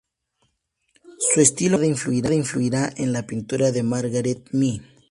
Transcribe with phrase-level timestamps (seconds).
[1.19, 4.81] Su estilo más tarde influiría en la pintura de Margaret Mee.